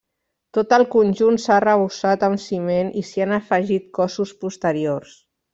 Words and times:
Tot 0.57 0.71
el 0.77 0.85
conjunt 0.95 1.37
s'ha 1.43 1.53
arrebossat 1.57 2.25
amb 2.29 2.43
ciment 2.45 2.91
i 3.03 3.07
s'hi 3.11 3.25
han 3.27 3.37
afegit 3.41 3.89
cossos 3.99 4.37
posteriors. 4.45 5.15